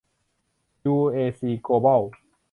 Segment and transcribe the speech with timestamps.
[0.85, 2.01] ยูเอซี โกลบอล